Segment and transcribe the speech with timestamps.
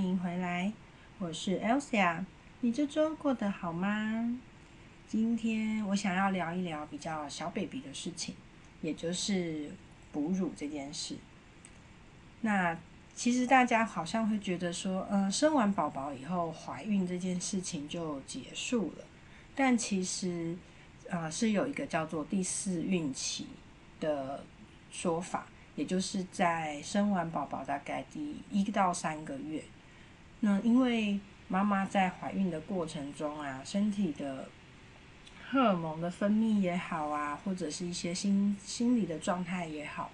[0.00, 0.72] 欢迎回来，
[1.18, 2.24] 我是 Elsa，
[2.62, 4.34] 你这周过得好吗？
[5.06, 8.34] 今天我想要聊一聊比较小 baby 的事情，
[8.80, 9.70] 也就是
[10.10, 11.18] 哺乳这件事。
[12.40, 12.74] 那
[13.14, 19.04] 其实大家好像会觉得说，嗯，生完宝宝以后怀孕这件事情就结束了，
[19.54, 20.56] 但其实
[21.10, 23.48] 啊是有一个叫做第四孕期
[24.00, 24.42] 的
[24.90, 29.62] 说法，也就是在生完宝宝大概第一到三个月，
[30.40, 34.48] 那因为妈妈在怀孕的过程中啊，身体的
[35.50, 40.10] 荷尔蒙的分泌也好啊，或者是一些心心理的状态也好，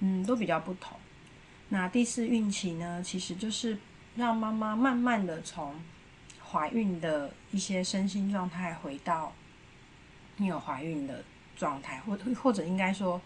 [0.00, 0.96] 嗯，都比较不同。
[1.68, 3.78] 那第四孕期呢，其实就是
[4.16, 5.74] 让妈妈慢慢的从
[6.44, 9.32] 怀孕的一些身心状态回到
[10.38, 11.22] 你有怀孕的
[11.56, 13.20] 状态，或或者应该说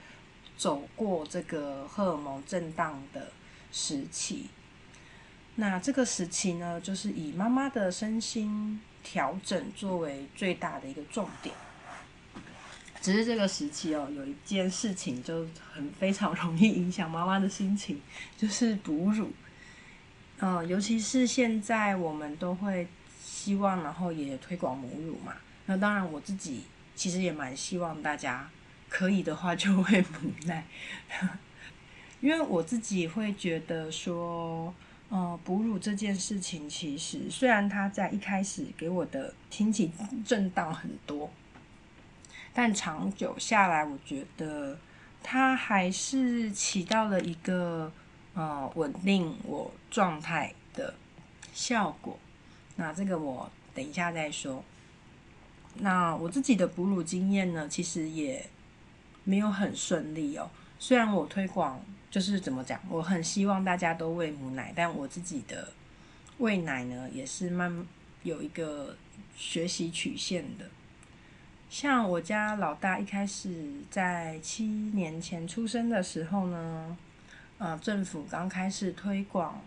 [0.56, 3.30] 走过这个荷尔蒙震荡的
[3.70, 4.48] 时期。
[5.56, 8.80] 那这个时期呢，就是以妈妈的身心。
[9.04, 11.52] 调整作为最大的一个重点，
[13.00, 18.00] 只是这个时期哦，有一件事情就很非常容易影响妈妈的心情，
[18.36, 19.32] 就是哺乳。
[20.38, 22.86] 嗯，尤其是现在我们都会
[23.20, 25.34] 希望，然后也推广母乳嘛。
[25.66, 26.62] 那当然，我自己
[26.94, 28.48] 其实也蛮希望大家
[28.88, 30.64] 可以的话就会母奶，
[32.22, 34.72] 因为我自己会觉得说。
[35.12, 39.92] 呃，哺乳这件事情，其实虽然它在一开始给我的心情
[40.24, 41.30] 震荡很多，
[42.54, 44.78] 但长久下来，我觉得
[45.22, 47.92] 它还是起到了一个
[48.32, 50.94] 呃稳定我状态的
[51.52, 52.18] 效果。
[52.76, 54.64] 那这个我等一下再说。
[55.74, 58.48] 那我自己的哺乳经验呢，其实也
[59.24, 60.50] 没有很顺利哦。
[60.78, 61.84] 虽然我推广。
[62.12, 65.72] 就是怎么讲，我很希望大家都喂母奶，但我自己的
[66.36, 67.86] 喂奶呢，也是慢
[68.22, 68.94] 有一个
[69.34, 70.68] 学习曲线的。
[71.70, 76.98] 像我家老大一开始在七年前出生的时候呢，
[77.56, 79.62] 呃，政府刚开始推广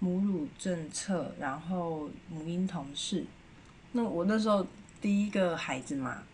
[0.00, 3.24] 母乳政策，然后母婴同事，
[3.92, 4.66] 那我那时候
[5.00, 6.24] 第一个孩子嘛，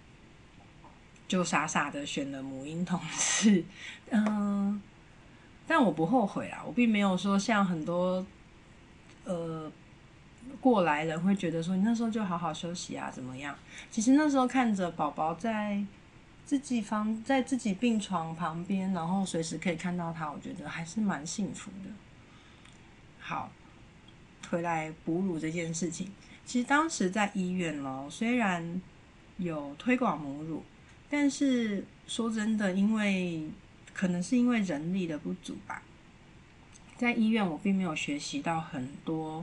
[1.29, 3.63] 就傻傻的选了母婴同事，
[4.09, 4.81] 嗯。
[5.67, 8.25] 但我不后悔啊，我并没有说像很多
[9.25, 9.71] 呃
[10.61, 13.57] 过来人会觉得说你那时候就好好休息啊，怎么样？
[13.91, 15.83] 其实那时候看着宝宝在
[16.45, 21.91] 自己房在自己病床旁边，然后随时可以看到他，我觉得还是蛮幸福的。
[23.19, 23.51] 好，
[24.49, 26.09] 回来哺乳这件事情，
[26.45, 28.81] 其实当时在医院哦，虽然
[29.39, 30.63] 有推广母乳，
[31.11, 33.43] 但是说真的，因为
[33.97, 35.83] 可能是因为人力的不足吧，
[36.99, 39.43] 在医院我并没有学习到很多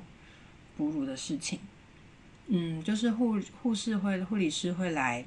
[0.78, 1.60] 哺乳的事情。
[2.46, 5.26] 嗯，就是护护士会、护理师会来，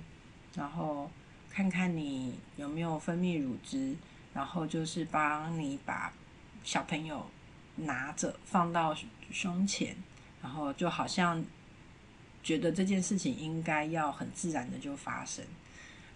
[0.55, 1.11] 然后
[1.51, 3.97] 看看你有没有分泌乳汁，
[4.33, 6.13] 然后就是帮你把
[6.63, 7.29] 小朋友
[7.75, 8.97] 拿着放到
[9.33, 9.97] 胸前，
[10.41, 11.45] 然后就好像
[12.45, 15.45] 觉得这件事情应该要很自然的就发生。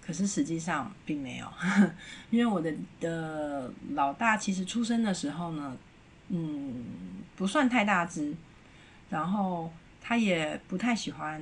[0.04, 1.46] 可是实际上并没有，
[2.30, 5.76] 因为我的的老大其实出生的时候呢，
[6.28, 6.84] 嗯，
[7.36, 8.34] 不算太大只，
[9.08, 11.40] 然后他也不太喜欢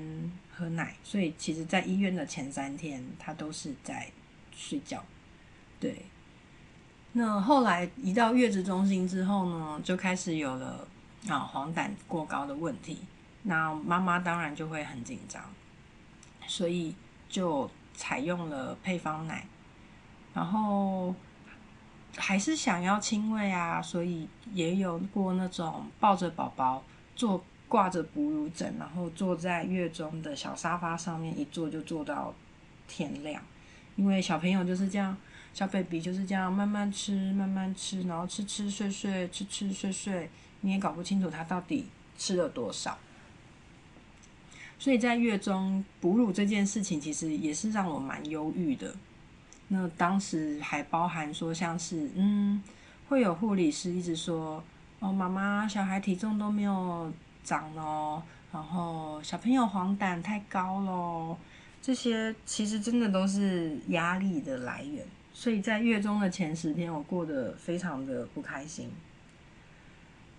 [0.55, 4.11] 喝奶，所以其实在医院的前三天他都是在
[4.55, 5.03] 睡觉。
[5.81, 6.03] 对，
[7.13, 10.87] 那后来移到月子中心之后呢，就开始有了
[11.29, 12.99] 啊黄疸过高的问题，
[13.45, 15.43] 那妈妈当然就会很紧张，
[16.47, 16.95] 所以
[17.31, 17.71] 就。
[17.99, 19.45] 采用了配方奶，
[20.33, 21.13] 然后
[22.17, 26.85] 还是想要亲喂啊，所以也有过那种抱着宝宝
[27.17, 32.33] 坐挂着哺乳枕，然后坐在月中的小沙发上面一坐就坐到
[32.87, 33.43] 天亮，
[33.97, 35.17] 因为小朋友就是这样，
[35.53, 40.31] 小 baby 就是这样慢慢吃慢慢吃，然后吃吃睡睡吃吃睡睡，
[40.61, 42.97] 你也搞不清楚他到底吃了多少。
[44.79, 48.95] 所以在月中哺乳这件事情，其实也是让我蛮忧郁的。
[49.69, 52.63] 那当时还包含说，像是嗯，
[53.09, 54.63] 会有护理师一直说，
[55.01, 57.13] 哦，妈妈，小孩体重都没有
[57.45, 58.23] 长哦，
[58.53, 61.37] 然后小朋友黄疸太高咯，
[61.83, 65.05] 这些其实真的都是压力的来源。
[65.35, 68.91] 所以在月中的前十天，我过得非常的不开心。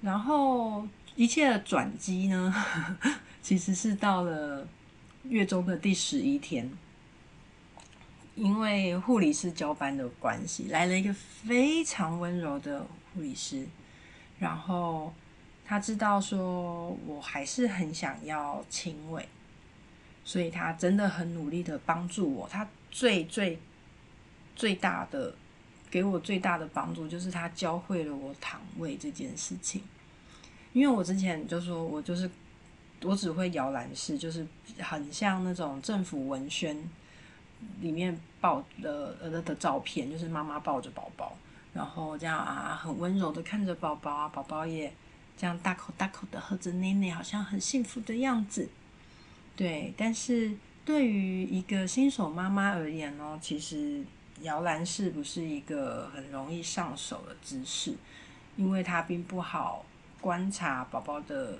[0.02, 2.54] 然后一切的转机呢？
[3.50, 4.68] 其实是到了
[5.24, 6.70] 月中的第十一天，
[8.36, 13.66] 因为护理师交班的关系，来了一个非常温柔的护理师，
[14.38, 15.12] 然后
[15.66, 19.28] 他知道说我还是很想要亲喂，
[20.24, 22.48] 所以他真的很努力的帮助我。
[22.48, 23.58] 他最最
[24.56, 25.34] 最大的
[25.90, 29.82] 给我最大的帮助，就是他教会了我躺位这件事情。
[30.72, 32.30] 因为我之前就说我就是。
[33.04, 34.46] 我只会摇篮式，就是
[34.80, 36.78] 很像那种政府文宣
[37.80, 41.34] 里面抱的呃的照片，就是妈妈抱着宝宝，
[41.74, 44.92] 然后这样啊很温柔的看着宝宝啊，宝宝也
[45.38, 48.68] 这样大口大口的喝着奶奶，好像很幸福的样子。
[49.56, 54.04] 对，但是对于一个新手妈妈而言呢，其实
[54.42, 57.96] 摇篮式不是一个很容易上手的姿势，
[58.58, 59.86] 因为它并不好
[60.20, 61.58] 观察宝宝的。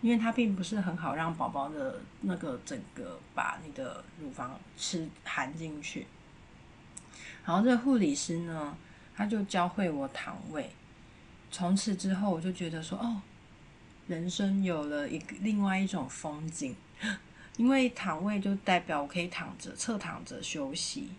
[0.00, 6.06] 因为它并不是很好让宝宝的那个整个把你的乳房吃含进去。
[7.44, 8.76] 然后这个护理师呢，
[9.16, 10.70] 他就教会我躺位。
[11.50, 13.20] 从此之后，我就觉得说，哦，
[14.06, 16.74] 人生有了一个另外一种风景。
[17.56, 21.10] 因为躺位就代表我可以躺着、侧躺着休息，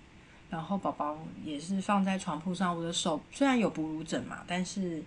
[0.50, 2.75] 然后宝宝也是放在床铺上。
[2.75, 5.04] 我的手虽然有哺乳枕嘛，但是。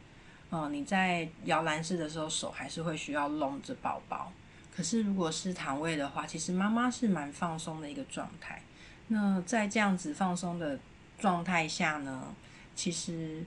[0.50, 4.32] 嗯，你在摇篮式的时候，手还是会需要拢着宝宝。
[4.74, 8.62] 可是如果是躺位的话，其实妈妈是蛮放松的一个状态。
[9.08, 10.78] 那在这样子放松的
[11.18, 12.34] 状态下呢，
[12.74, 13.44] 其实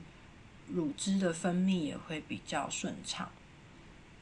[0.67, 3.27] 乳汁的分泌也会比较顺畅。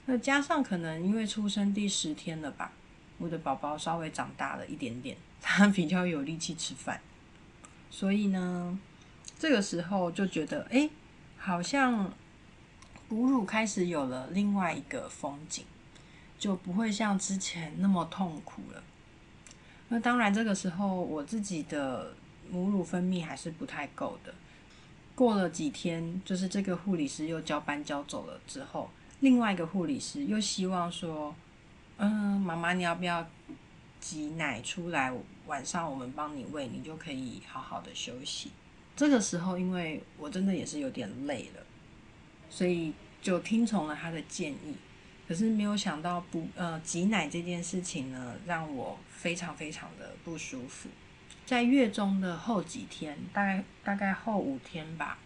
[0.05, 2.71] 那加上可能因为出生第十天了吧，
[3.17, 7.01] 我的宝宝稍微长大了一点点， 他比较有力气吃饭，
[7.91, 8.79] 所以呢，
[9.37, 10.89] 这个时候就觉得，哎，
[11.37, 12.09] 好像。
[13.09, 15.65] 哺乳开始有了另外一个风景，
[16.37, 18.83] 就不会像之前那么痛苦了。
[19.87, 22.13] 那当然，这个时候我自己的
[22.51, 24.31] 母乳分泌还是不太够的。
[25.15, 28.89] 过了几天，就是这个护理师又交班交走了之后，
[29.21, 31.35] 另外一个护理师又希望说
[31.97, 33.27] ：“嗯，妈妈，你要不要
[33.99, 35.11] 挤奶出来？
[35.47, 38.51] 晚上我们帮你喂，你就可以好好的休息。”
[38.95, 41.65] 这个时候，因为我真的也是有点累了。
[42.49, 44.75] 所以就听从了他的建议，
[45.27, 50.89] 可是没有想到不呃挤奶这件事情呢，让我非常非常的不舒服。
[51.45, 55.17] 在月中的后几天，大概大概后五天吧，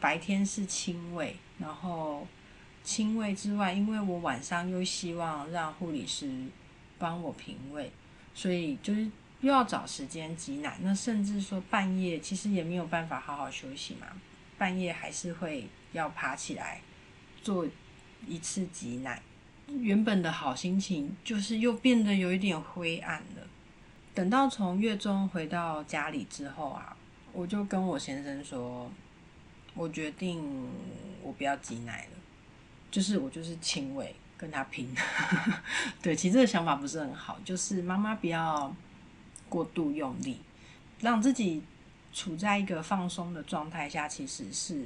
[0.00, 2.26] 白天是亲喂，然后
[2.82, 6.28] 亲喂之外，因为我晚上又希望让护理师
[6.98, 7.92] 帮我平喂，
[8.34, 9.04] 所以就是
[9.40, 14.08] 又要找时间挤奶，那甚至说半夜其实也没有办法好好休息嘛，
[14.60, 15.68] 半夜还是会。
[15.92, 16.80] 要爬起来
[17.42, 17.66] 做
[18.24, 19.20] 一次挤奶，
[19.80, 23.44] 原本的好心情就是又变得有一点灰暗了。
[24.14, 26.96] 等到从月中回到家里之后啊，
[27.32, 28.88] 我就跟我先生说，
[29.74, 30.40] 我决定
[31.24, 32.18] 我不要挤奶了，
[32.88, 34.94] 就是我就是亲喂跟他拼。
[36.00, 38.72] 对，其实这个想法不是很好，就是妈妈不要
[39.48, 40.38] 过度用力，
[41.00, 41.64] 让自己
[42.12, 44.84] 处在一个放松的状态下，其实是。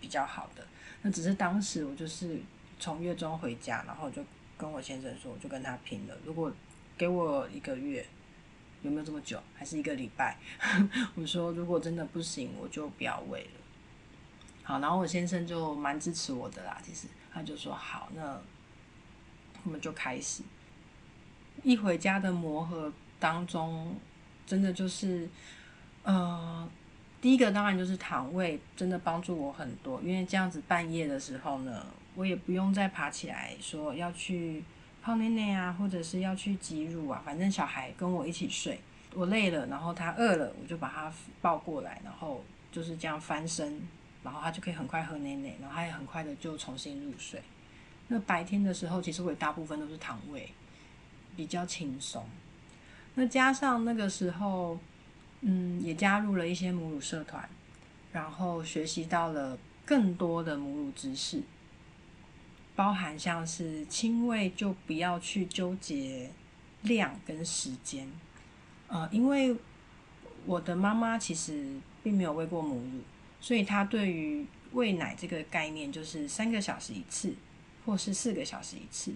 [0.00, 0.62] 比较好的，
[1.00, 2.38] 那只是当时我就是
[2.78, 4.22] 从月中回家，然后就
[4.58, 6.14] 跟我先生说，我就跟他拼了。
[6.26, 6.52] 如果
[6.98, 8.06] 给我一个月，
[8.82, 9.42] 有没有这么久？
[9.54, 10.36] 还是一个礼拜？
[11.16, 13.60] 我说如果真的不行，我就不要喂了。
[14.62, 16.78] 好，然后我先生就蛮支持我的啦。
[16.84, 18.38] 其实他就说好，那
[19.62, 20.42] 我们就开始。
[21.62, 23.96] 一回家的磨合当中，
[24.46, 25.26] 真的就是
[26.04, 26.68] 呃。
[27.20, 34.62] 第一个当然就是躺位，真的帮助我很多，因为这样子半夜的时候呢，我也不用再爬起来说要去
[35.02, 38.78] 泡奶奶啊，或者是要去挤乳啊，反正小孩跟我一起睡，
[39.14, 43.80] 我累了，然后他饿了，我就把他抱过来，然后就是这样翻身，
[44.22, 47.40] 然后他就可以很快喝奶奶，然后他也很快的就重新入睡。
[48.08, 50.50] 那白天的时候，其实我也大部分都是躺位，
[51.34, 52.22] 比较轻松。
[53.14, 54.78] 那加上那个时候，
[55.46, 57.46] 嗯，也加入了一些母乳社团，
[58.12, 61.42] 然后学习到了更多的母乳知识，
[62.74, 66.30] 包含像是亲喂就不要去纠结
[66.80, 68.10] 量跟时间，
[68.88, 69.54] 呃，因为
[70.46, 73.02] 我的妈妈其实并没有喂过母乳，
[73.38, 77.34] 所以她对于喂奶这个概念就是三个小时一次，
[77.84, 79.12] 或是四个小时一次。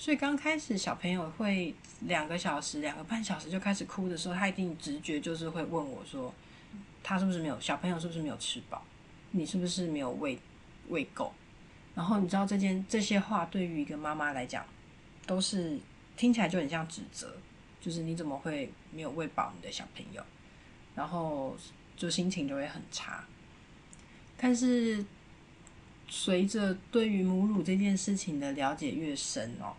[0.00, 1.74] 所以刚开始小朋友会
[2.06, 6.34] 两个小时、两个半小时就开始哭的时候，他一定直觉就是会问我说
[7.04, 8.82] ：“他是不是没有小朋友是不是没有吃饱？
[9.32, 10.38] 你是不是没有喂
[10.88, 11.30] 喂够？”
[11.94, 14.64] 然后你知道这件这些话对于一个妈妈来讲，
[15.26, 15.78] 都是
[16.16, 17.36] 听起来就很像指责，
[17.78, 20.24] 就是你怎么会没有喂饱你的小朋友？
[20.94, 21.54] 然后
[21.94, 23.22] 就心情就会很差。
[24.38, 25.04] 但是
[26.08, 29.76] 随着对于母乳这件事情的了解越深哦。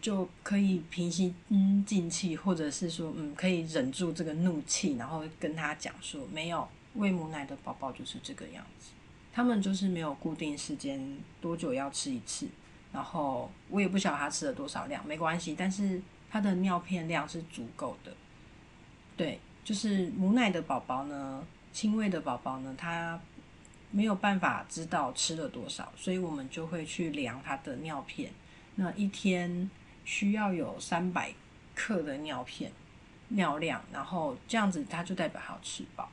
[0.00, 8.90] 就可以平息嗯静气，或者是说嗯可以忍住这个怒气，然后跟他讲说没有喂母奶的宝宝就是这个样子，
[9.32, 12.46] 他们就是没有固定时间多久要吃一次，
[12.92, 16.00] 然后我也不晓得他吃了多少量，没关系，但是
[16.30, 18.12] 他的尿片量是足够的。
[19.16, 23.18] 对，就是母奶的宝宝呢，亲喂的宝宝呢，他
[23.90, 28.30] 没有办法知道吃了多少，所以我们就会去量他的尿片，
[28.76, 29.68] 那一天。
[30.06, 31.30] 需要有三百
[31.74, 32.72] 克的尿片
[33.28, 36.08] 尿量，然后这样子它就代表它吃饱。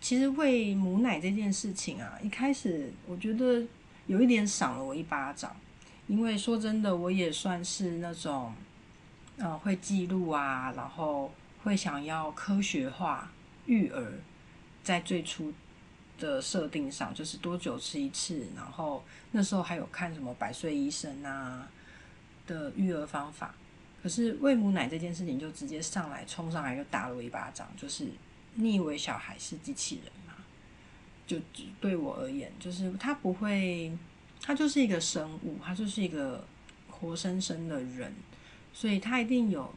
[0.00, 3.66] 其实喂母奶这件事情啊，一开始我觉得
[4.06, 5.56] 有一点赏了我一巴掌，
[6.06, 8.54] 因为说真的，我也算是那种，
[9.38, 11.32] 呃，会记录啊，然后
[11.62, 13.32] 会想要科学化
[13.64, 14.12] 育儿，
[14.82, 15.50] 在最初
[16.18, 21.66] 的设定上，就是多久吃一次，然后那时候还有看什么百岁医生啊。
[22.46, 23.54] 的育儿方法，
[24.02, 28.08] 可是喂母奶这件事情就直接上来冲上来就打了我一巴掌，就是
[28.54, 30.34] 你以为小孩是机器人吗？
[31.26, 31.38] 就
[31.80, 33.96] 对我而言，就是他不会，
[34.42, 36.44] 他就是一个生物，他就是一个
[36.90, 38.12] 活生生的人，
[38.72, 39.74] 所以他一定有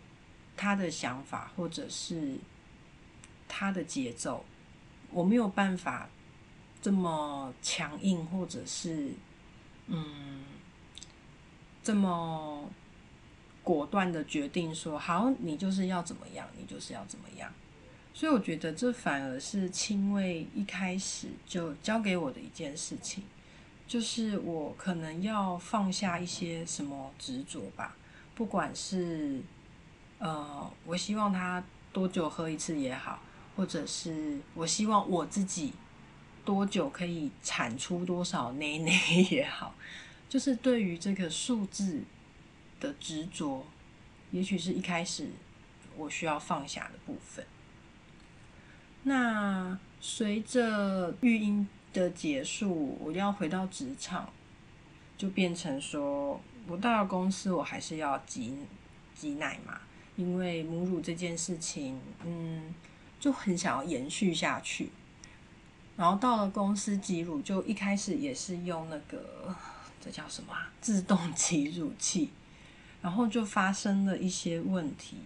[0.55, 2.37] 他的想法或者是
[3.47, 4.43] 他的节奏，
[5.11, 6.09] 我没有办法
[6.81, 9.11] 这么强硬，或者是
[9.87, 10.43] 嗯。
[11.87, 12.69] 这么
[13.63, 17.49] 果断的决定说好，你就是要怎么样，你就是要怎么样。
[18.13, 23.23] 所以我觉得这反而是亲卫一开始就教给我的一件事情，
[23.87, 27.95] 就是我可能要放下一些什么执着吧。
[28.35, 29.39] 不管是
[30.19, 31.63] 呃，我希望他
[31.93, 33.17] 多久喝一次也好，
[33.55, 35.71] 或者是我希望我自己
[36.43, 38.91] 多久可以产出多少奶奶
[39.31, 39.73] 也好。
[40.29, 42.01] 就是对于这个数字
[42.81, 43.65] 的执着，
[44.31, 45.29] 也许是一开始
[45.95, 47.45] 我需要放下的部分。
[49.03, 54.29] 那随着育婴的结束，我要回到职场，
[55.17, 58.53] 就变成说，我到了公司，我还是要挤
[59.15, 59.79] 挤奶嘛，
[60.17, 62.75] 因为母乳这件事情，嗯，
[63.17, 64.89] 就很想要延续下去。
[65.95, 69.55] 然后到了公司挤乳，就一开始也是用那个。
[70.07, 70.53] 这叫什么？
[70.79, 72.29] 自动挤乳器，
[73.01, 75.17] 然后就发生了一些问题，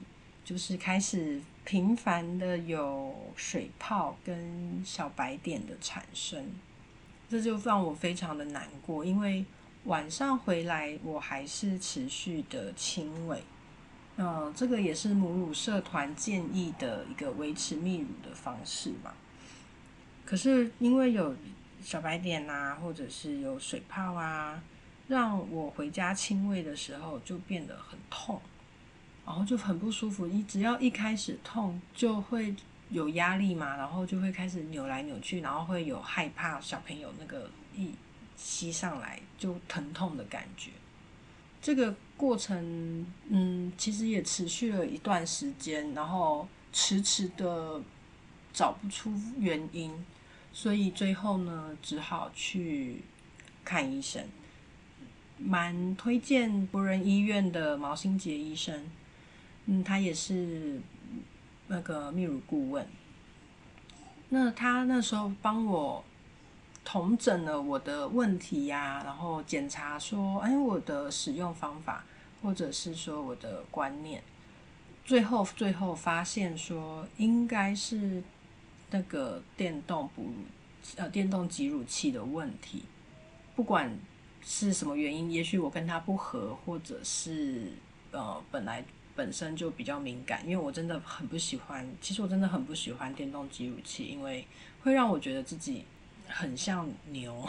[0.44, 6.44] 就是开始频繁的有水泡跟小白点的产生，
[7.30, 9.06] 这就让我非常的难过。
[9.06, 9.46] 因为
[9.84, 13.44] 晚上回来，我还是持续的亲喂，
[14.18, 19.14] 嗯，这个也是母乳社团建议的一个维持泌乳的方式嘛。
[20.26, 21.36] 可是因为有
[21.84, 24.62] 小白点啊，或者是有水泡啊，
[25.12, 28.42] 让我回家亲喂的时候就变得很痛，
[29.26, 30.26] 然后就很不舒服。
[30.26, 32.56] 你只要一开始痛，就会
[32.90, 37.94] 有压力嘛，然后就会开始扭来扭去，然后会有害怕小朋友那个一
[38.38, 40.72] 吸上来就疼痛的感觉。
[41.62, 47.82] 这个过程，嗯，其实也持续了一段时间，然后迟迟的
[48.54, 49.94] 找不出原因。
[50.54, 53.02] 所以最后呢，只好去
[53.66, 54.26] 看医生，
[55.44, 58.90] 蛮推荐博仁医院的毛新杰医生。
[59.66, 60.80] 嗯，他也是
[61.68, 62.86] 那个泌乳顾问。
[64.30, 66.04] 那他那时候帮我
[66.84, 72.04] 统整了我的问题呀，然后检查说，哎，我的使用方法，
[72.42, 74.24] 或者是说我的观念，
[75.04, 78.24] 最后最后发现说，应该是。
[78.94, 80.34] 那个电动哺乳
[80.98, 82.84] 呃电动挤乳器的问题，
[83.56, 83.90] 不管
[84.44, 87.72] 是什么原因，也许我跟他不合，或者是
[88.12, 88.84] 呃本来
[89.16, 94.46] 本身就比较敏感，因为我真的很不喜欢，其实我真的很不喜欢电动挤乳器，因为
[94.84, 95.86] 会让我觉得自己
[96.28, 97.48] 很像牛，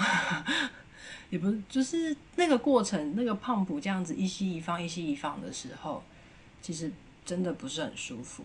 [1.30, 6.02] 也不是就是那个过程，那个胖脯这样子一吸一放一吸一放的时候，
[6.60, 6.92] 其实
[7.24, 8.44] 真的不是很舒服。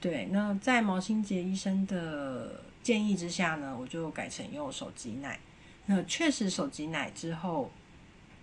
[0.00, 5.38] 对，那在毛新杰医生的建议之下呢，我就改成用手挤奶。
[5.86, 7.70] 那确实手挤奶之后，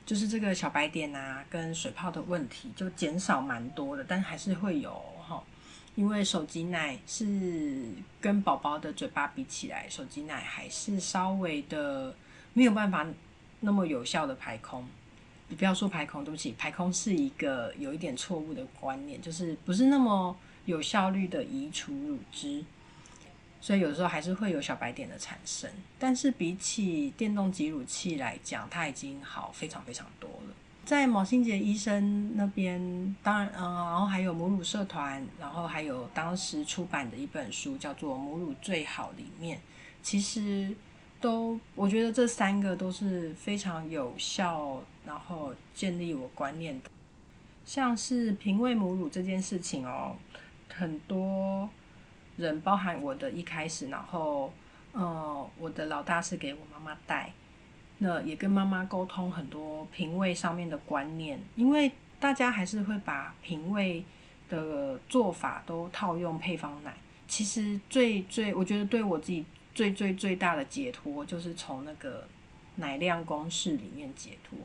[0.06, 4.92] 就是这个小白点啊跟水泡的问题就减少蛮多的，但还是会有
[5.28, 5.44] 哈。
[5.96, 7.84] 因为手挤奶是
[8.22, 12.16] 跟宝宝的嘴巴比起来，手挤奶还是稍微的
[12.54, 13.06] 没有办法
[13.60, 14.86] 那么有效的排空。
[15.48, 20.38] 你不要说排空，对不起，排空是一个有一点错误的观念，就是不是那么。
[20.66, 22.64] 有效率的移除乳汁，
[23.62, 25.70] 所以有时候还是会有小白点的产生。
[25.98, 30.56] 但是比起电动挤乳器来讲，它已经好非常非常多了。
[30.86, 39.60] 在毛新杰医生那边，当然，嗯，然后还有母乳社团，然后还有当时出版的一本书叫做《母乳最好》里面，
[40.02, 40.76] 其实
[41.22, 46.90] 都我觉得这三个都是非常有效，然后建立我观念的，
[47.66, 50.16] 像是平喂母乳这件事情哦。
[50.74, 51.70] 很多
[52.40, 54.52] 人，包含我的一开始，然后，
[54.94, 57.32] 呃，我的老大是给我妈妈带，
[57.98, 64.04] 那也跟妈妈沟通很多品味上面的观念，因为大家还是会把品味
[64.50, 66.96] 的做法都套用配方奶。
[67.28, 72.26] 其实最最，我觉得对我自己最最最大的解脱，就是从那个
[72.78, 74.58] 奶量公式里面解脱。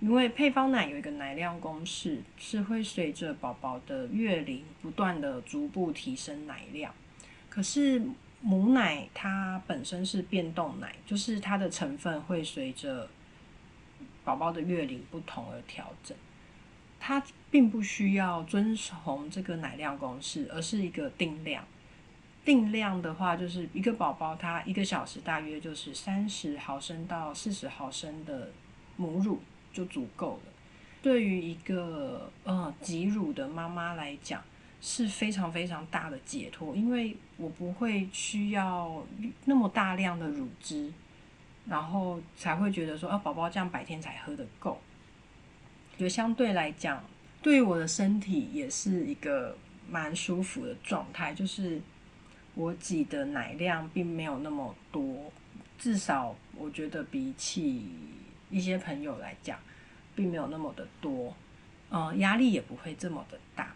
[0.00, 6.92] 因为配方奶有一个奶量公式，是会随着宝宝的月龄不断的逐步提升奶量。
[7.54, 8.02] 可是
[8.40, 13.08] 母奶它本身是变动奶，就是它的成分会随着
[14.24, 16.16] 宝宝的月龄不同而调整。
[16.98, 21.64] 它并不需要遵从这个奶量公式，而是一个定量。
[22.44, 28.50] 定量的话，就是一个宝宝他一个小时大约就是三十毫升到四十毫升的
[28.96, 29.40] 母乳。
[29.74, 30.52] 就足够了。
[31.02, 34.40] 对于一个呃挤乳的妈妈来讲，
[34.86, 39.02] 是非常非常大的解脱，因为我不会需要
[39.46, 40.92] 那么大量的乳汁，
[41.66, 44.78] 然后才会觉得说，啊，宝宝这样白天才喝得够。
[45.96, 47.02] 就相对来讲，
[47.40, 49.56] 对于我的身体也是一个
[49.88, 51.80] 蛮舒服的状态，就是
[52.54, 55.32] 我挤的奶量并没有那么多，
[55.78, 57.86] 至少我觉得比起。
[58.50, 59.58] 一些朋友来讲，
[60.14, 61.34] 并没有那么的多，
[61.88, 63.74] 呃，压力也不会这么的大。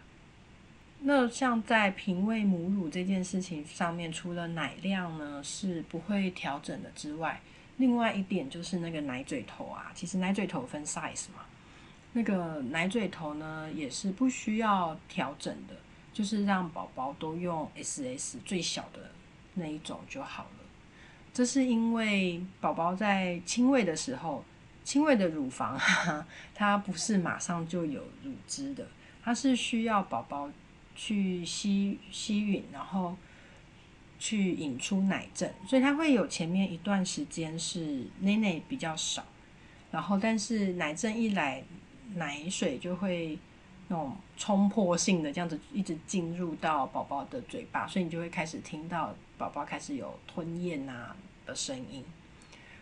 [1.01, 7.41] 那像在平喂母乳这件事情上面，除了奶量呢是不会调整的之外，
[7.77, 11.45] 另外一点就是那个奶嘴头啊，其实奶嘴头分 size 嘛，
[12.13, 15.75] 那个奶嘴头呢也是不需要调整的，
[16.11, 19.11] 就是让宝宝都用 SS 最小的
[19.53, 20.49] 那一种就好了。
[21.33, 24.43] 这是因为宝宝在亲喂的时候。
[24.81, 25.79] 亲喂的乳房，
[26.55, 28.87] 它不是马上就有乳汁的，
[29.21, 30.49] 它是需要宝宝
[31.01, 33.15] 去吸吸吮，然后
[34.19, 39.23] 去引出奶阵，所以它会有前面一段时间是奶奶比较少，
[39.91, 41.63] 然后但是奶阵一来，
[42.15, 43.39] 奶水就会
[43.87, 52.03] 那种冲破性的这样子一直进入到宝宝的嘴巴，所以你就会开始听到宝宝开始有吞咽啊的声音。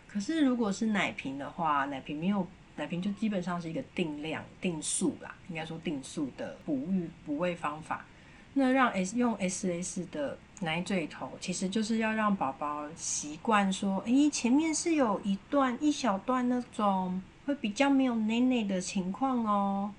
[0.08, 2.44] 可是，如果是奶瓶的话，奶瓶没有
[2.78, 8.06] 奶瓶就基本上是一个定量定速啦，应该说定速的哺育哺喂方法。
[8.54, 19.92] 那让 S 用 SS 的奶嘴头，其实就是要让宝宝习惯说，诶，前面是有一段一小段那种会比较没有奶奶的情况哦。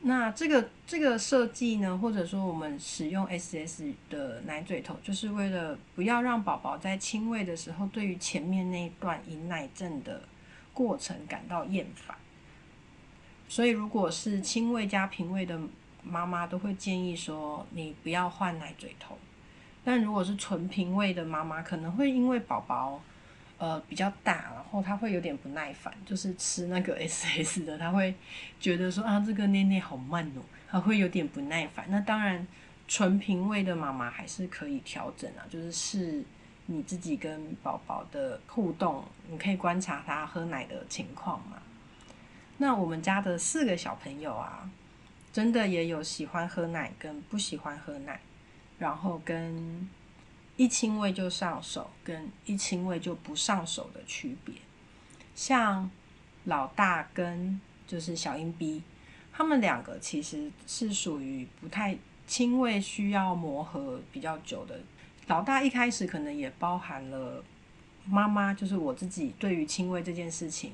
[0.00, 10.22] 那这个这个设计呢，或者说我们使用 S S 的奶嘴头，就是为了不要让宝宝在亲喂的时候，对于前面那一段饮奶症的
[10.78, 12.16] 过程感到厌烦。
[13.48, 15.58] 所以，如果是亲喂加平喂的
[16.04, 19.18] 妈妈，都会建议说，你不要换奶嘴头。
[19.84, 23.02] 但如果是纯平喂的妈妈，可能会因为宝宝。
[23.60, 28.14] 呃，比较大，然后他会有点不耐烦，就是吃那个 S S 的，他会
[28.60, 31.84] 觉得说啊，这个捏捏好慢哦，他会有点不耐烦。
[31.88, 32.46] 那当然，
[32.86, 36.24] 纯平喂的妈妈还是可以调整啊，就是是
[36.70, 41.56] 你自己跟宝宝的互动，你可以观察他喝奶的情况嘛。
[42.58, 44.70] 那我们家的四个小朋友啊，
[45.32, 48.20] 真的也有喜欢喝奶跟不喜欢喝奶，
[48.78, 49.88] 然后跟。
[50.58, 54.56] 一亲喂就上手，跟一亲喂就不上手的区别。
[55.32, 55.88] 像
[56.46, 58.82] 老大跟就是小英 B，
[59.32, 64.80] 他们两个其实是属于不太亲喂，需要磨合比较久的。
[65.28, 67.42] 老大一开始可能也包含了
[68.06, 70.72] 妈妈，就是我自己对于亲喂这件事情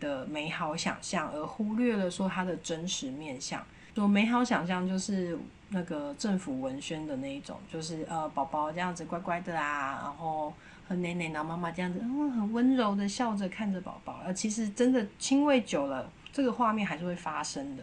[0.00, 3.64] 的美好想象，而忽略了说它的真实面相。
[3.94, 5.38] 说美好想象就是
[5.68, 10.52] 那个政府文宣的那一种，就是呃宝宝这样子乖乖的啊，然后
[10.88, 14.20] 和奶奶、然后妈妈这样子，嗯，很温柔的笑着看着宝宝。
[14.24, 17.82] 而其实真的亲喂久了，这个画面还是会发生的。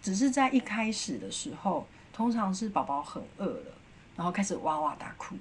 [0.00, 3.72] 只是在一开始的时候，通常是宝宝很饿了，
[4.20, 5.34] 然后开始哇哇大哭，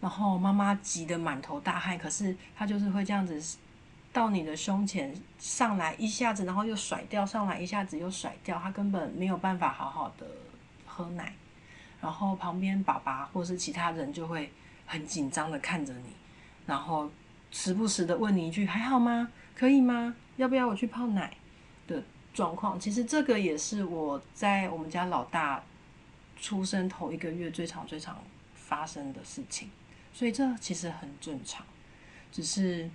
[0.00, 3.40] 然后妈妈急得满头大汗，可是他就是会这样子。
[4.12, 10.26] 到你的胸前上来一下子，然后又甩掉，上来一下子又甩掉，他根本没有办法好好的
[10.86, 11.32] 喝奶。
[12.00, 14.52] 然后旁边爸爸或是其他人就会
[14.84, 16.14] 很紧张的看着你，
[16.66, 17.08] 然后
[17.52, 19.28] 时不时的问你一句：“还好吗？
[19.56, 20.14] 可以吗？
[20.36, 21.32] 要不要我去泡奶？”
[21.86, 25.60] 的状况，其实这个也是我在我们家老大
[26.40, 28.22] 出生头一个月最常最常
[28.54, 29.70] 发生的事情，
[30.12, 31.64] 所以这其实很正常，
[32.32, 32.90] 只是。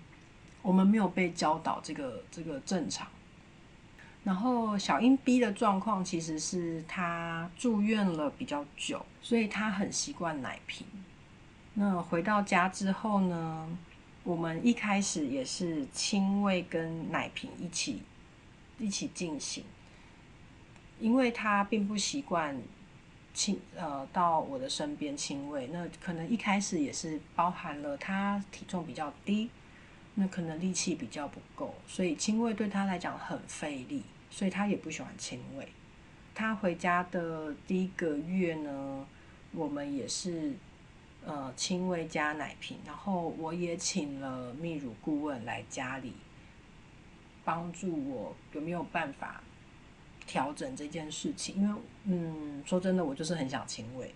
[0.61, 3.07] 我们没有被教导这个这个正常。
[4.25, 10.85] 然后小英 B 的状况其实是他住院了比较久，所以他很习惯奶瓶。
[11.75, 13.69] 那回到家之后呢，
[14.25, 18.01] 我们一开始也是亲喂跟奶瓶一起
[18.77, 19.63] 一起进行，
[20.99, 22.61] 因为他并不习惯
[23.39, 29.49] 亲呃到我的身边亲喂，那可能一开始也是包含了他体重比较低。
[30.15, 35.65] 那可能力气比较不够，所以亲喂对他来讲很费力，所以他也不喜欢亲喂。
[36.35, 39.05] 他回家的第一个月呢，
[39.53, 40.53] 我们也是
[41.25, 46.11] 呃亲喂加奶瓶，然后我也请了泌乳顾问来家里
[47.45, 49.41] 帮助我有没有办法
[50.29, 51.55] 调整这件事情。
[51.55, 54.13] 因为嗯，说真的，我就是很想亲喂，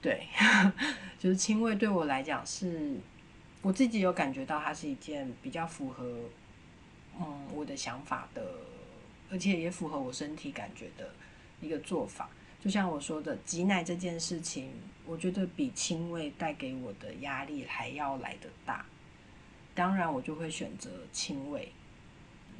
[0.00, 0.26] 对，
[1.20, 2.96] 就是亲喂对我来讲是。
[3.60, 6.04] 我自己有感觉到，它是一件比较符合，
[7.18, 8.44] 嗯，我的想法的，
[9.30, 11.10] 而且也符合我身体感觉的
[11.62, 12.28] 一个做法。
[12.62, 14.70] 就像我说的，挤奶这件事情，
[15.06, 18.84] 我觉得比亲喂带给我的压力还要来得大。
[19.74, 21.72] 当然，我就会选择亲喂。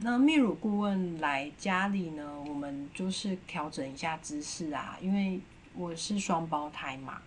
[0.00, 5.40] 那泌乳顾问来家里呢，我们就是调整一下姿势啊，因为
[5.74, 7.22] 我是双胞胎嘛。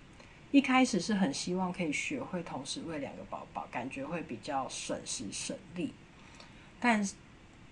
[0.52, 5.94] 一开始是很希望可以学会同时喂两个宝宝，感觉会比较省时省力。
[6.80, 7.06] 但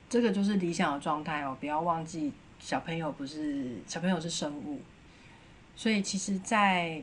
[0.10, 4.82] 这个就是理想的状态哦，不要忘记小朋友不是小朋友是生物，
[5.76, 7.02] 所以其实，在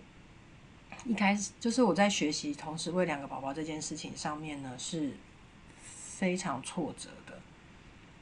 [1.05, 5.13] 一开始就是我在学习同时喂两个宝宝这件事情上面呢，是
[5.83, 7.09] 非常挫折，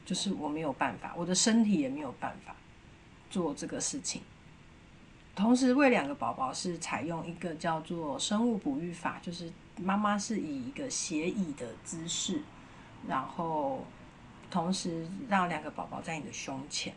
[0.05, 2.55] 就是我没有办法，我的身体也没有办法
[3.29, 4.21] 做这个事情。
[5.33, 12.41] 同时喂两个宝宝是采用一个叫做生物哺育法，就是妈妈是以一个斜倚的姿势，
[13.07, 13.85] 然后
[14.49, 16.93] 同时让两个宝宝在你的胸前。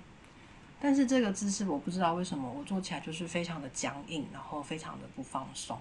[0.81, 5.79] 但是这个姿势我不知道为什么我做起来就是非常的僵硬，然后非常的不放松。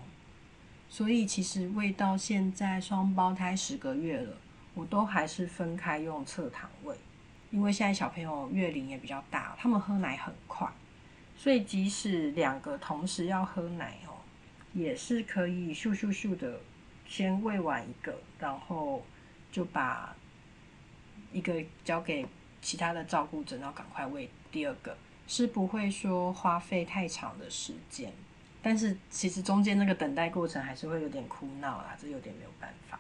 [0.88, 4.38] 所以其实喂到现在双胞胎十个月了，
[4.76, 6.96] 我都还是分开用侧躺喂，
[7.54, 10.68] 因为现在小朋友月龄也比较大，他们喝奶很快。
[11.38, 14.18] 所以，即使两个同时要喝奶哦，
[14.74, 16.60] 也是可以咻咻咻的
[17.08, 19.06] 先喂完一个，然后
[19.52, 20.16] 就把
[21.32, 22.26] 一个交给
[22.60, 28.12] 其他的照顾者，然后赶快喂第二个，是不会说花费太长的时间。
[28.63, 33.00] 但是，其实中间那个等待过程还是会有点哭闹啦，这有点没有办法。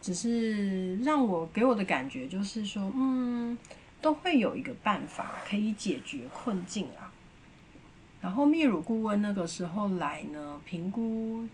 [0.00, 3.56] 只是让我给我的感觉就是说，嗯，
[4.00, 7.12] 都会有一个办法可以解决困境啊。
[8.20, 11.46] 然后泌乳顾问那个时候来呢，评估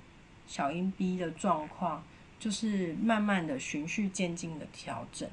[0.46, 2.02] 小英 B 的状况，
[2.38, 5.28] 就是慢慢的循序渐进的调整，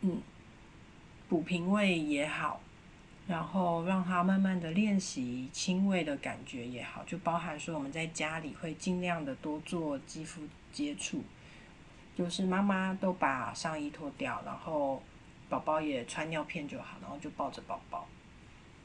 [0.00, 0.20] 嗯，
[1.28, 2.60] 补平位也好，
[3.26, 11.22] 然后让他慢慢的练习轻微的感觉也好，就包含说我们在家里会尽量的多做肌肤接触，
[12.16, 15.02] 就是妈妈都把上衣脱掉，然后
[15.48, 18.06] 宝宝也穿尿片就好，然后就抱着宝宝。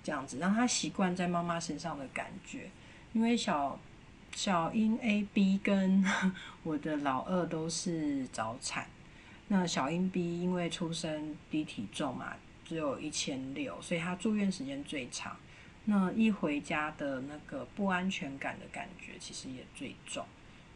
[0.04, 2.70] 这样子让他习惯在妈妈身上的感觉，
[3.14, 3.80] 因为小
[4.36, 6.06] 小英 A B 跟
[6.62, 8.88] 我的老二都是早产，
[9.48, 15.36] 那小英 B 因为出生低体重嘛，只有一千六，所以他住院时间最长。
[15.86, 20.26] 那一回家的那个不安全感的感觉其实也最重，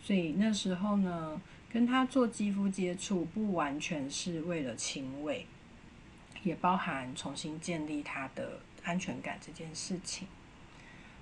[0.03, 1.39] 所以那时候呢，
[1.71, 5.45] 跟他做肌肤接触不完全是为了亲喂，
[6.43, 10.27] 也包含重新建立他的安全感这件事情。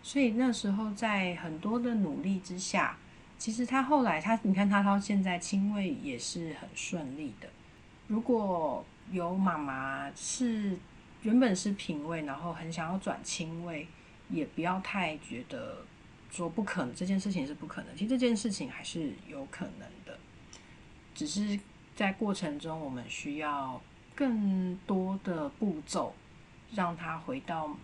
[0.01, 2.97] 所以那时候在很多的努力之下，
[3.37, 7.49] 其实他后来他，你看他到现在亲喂也是很顺利的。
[8.07, 10.77] 如果有妈妈是
[11.23, 13.85] 原本是平喂，然后很想要转亲喂，
[14.29, 15.83] 也不要太觉得
[16.31, 17.93] 说不可能，这件事情是不可能。
[17.97, 20.17] 其实这件事情还是有可能的，
[21.17, 21.59] 只是
[21.95, 23.81] 在过程中我们需要
[24.15, 26.13] 更多的步骤，
[26.73, 27.75] 让他回到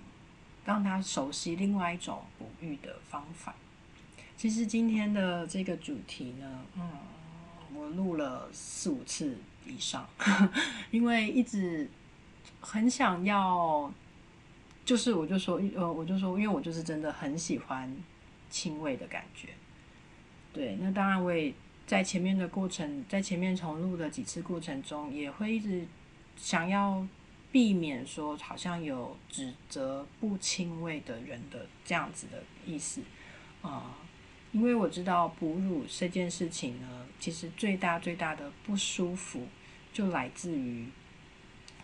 [0.63, 3.54] 让他熟悉另外一种哺育的方法。
[4.38, 6.89] 其实今天的这个主题呢，嗯，
[7.74, 9.36] 我录了四五次。
[9.65, 10.06] 以上，
[10.91, 11.89] 因为一直
[12.60, 13.89] 很想要，
[14.84, 17.89] 就是我就说，呃，我就说，因为我就是真的很喜欢
[18.50, 19.48] 亲喂的感觉。
[20.52, 21.54] 对，那当然我也
[21.86, 25.86] 在前面的过程，在前面重录的几次过程中，也会一直
[26.38, 27.06] 想要
[27.52, 33.02] 避免说，好像有指责不亲喂的人的这样子的意思
[33.62, 33.98] 啊。
[34.52, 39.48] 因为我知道哺乳这件事情呢，其实最大最大的不舒服
[39.91, 40.88] 就来自于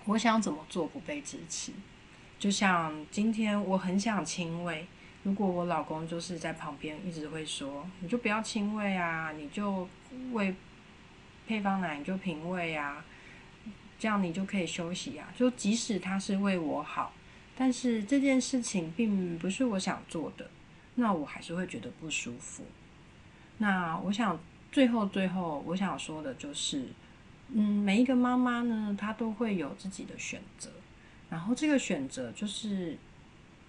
[0.05, 1.71] 我想怎么做不被支持。
[2.37, 4.85] 就像今天我很想亲喂，
[5.23, 9.87] 如果我老公就是在旁边一直会说：“你就不要亲喂啊，你就
[10.31, 10.55] 喂
[11.47, 13.03] 配方奶，你就平喂啊，
[13.99, 17.13] 这样你就可以休息啊。”就即使他是为我好，
[17.57, 20.49] 但是这件事情并不是我想做的。
[20.95, 22.63] 那我还是会觉得不舒服。
[23.57, 24.37] 那我想
[24.71, 26.89] 最后最后我想说的就是，
[27.53, 30.69] 嗯，每一个妈妈呢，她都会有自己的选择，
[31.29, 32.97] 然后这个选择就是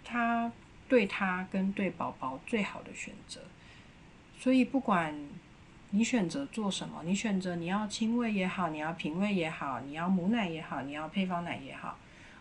[0.04, 0.50] 她
[0.90, 3.40] 对他跟对宝宝最好的选择。
[4.38, 5.18] 所以不管
[5.90, 11.96] 你选择做什么，你选择你要亲喂也好，你要平喂也好，你要母奶也好，你要配方奶也好，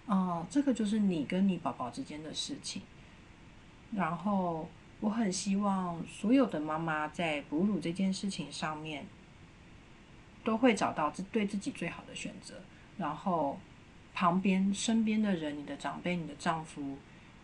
[0.08, 2.82] 哦，这个就是你跟你宝宝之间的事情。
[3.94, 4.68] 然后。
[5.02, 9.06] 我很希望所有的妈妈在哺乳这件事情上面，
[10.44, 12.56] 都会找到自对自己最好的选择。
[12.98, 13.58] 然后，
[14.14, 16.98] 旁边身边的人，你的长辈、你的丈夫、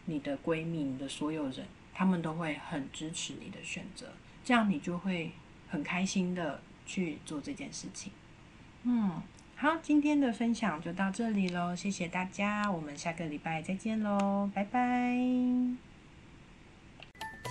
[0.06, 4.08] 你的闺蜜、你的所有人，他们都会很支持你的选择。
[4.44, 5.32] 这样你就会
[5.70, 8.12] 很开心的去做这件事情。
[8.84, 9.22] 嗯，
[9.56, 15.18] 好，今天的分享就到这里喽，谢谢大家，我们下个礼拜再见喽，拜拜。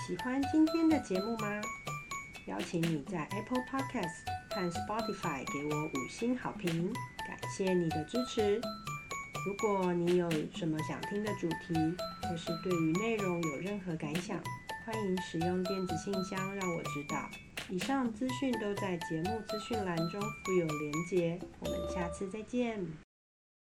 [0.07, 1.61] 喜欢今天的节目吗？
[2.47, 6.93] 邀请你在 Apple Podcast 和 Spotify 给我五星好评，
[7.27, 8.61] 感谢你的支持。
[9.45, 11.75] 如果你有什么想听的主题，
[12.23, 14.39] 或是对于内容有任何感想，
[14.83, 17.29] 欢迎使用电子信箱让我知道。
[17.69, 21.39] 以上资讯都在节目资讯栏中附有连结。
[21.59, 23.04] 我们下次再见。